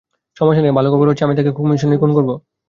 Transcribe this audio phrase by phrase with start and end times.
[0.37, 2.29] সমস্যা নেই, ভালো খবর হচ্ছে, আমি তাকে খুশিমনেই খুন করব।